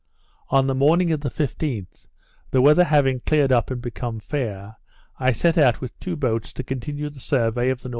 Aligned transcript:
On 0.49 0.65
the 0.65 0.73
morning 0.73 1.11
of 1.11 1.21
the 1.21 1.29
15th, 1.29 2.07
the 2.49 2.59
weather 2.59 2.85
having 2.85 3.19
cleared 3.19 3.51
up 3.51 3.69
and 3.69 3.79
become 3.79 4.19
fair, 4.19 4.77
I 5.19 5.31
set 5.31 5.59
out 5.59 5.79
with 5.79 5.99
two 5.99 6.15
boats 6.15 6.51
to 6.53 6.63
continue 6.63 7.11
the 7.11 7.19
survey 7.19 7.69
of 7.69 7.81
the 7.81 7.89
N.W. 7.89 7.89